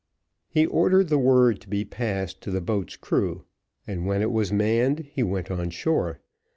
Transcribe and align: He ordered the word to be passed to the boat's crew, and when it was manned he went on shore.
He 0.49 0.65
ordered 0.65 1.09
the 1.09 1.19
word 1.19 1.61
to 1.61 1.69
be 1.69 1.85
passed 1.85 2.41
to 2.41 2.49
the 2.49 2.59
boat's 2.59 2.95
crew, 2.95 3.43
and 3.85 4.07
when 4.07 4.23
it 4.23 4.31
was 4.31 4.51
manned 4.51 5.05
he 5.13 5.21
went 5.21 5.51
on 5.51 5.69
shore. 5.69 6.21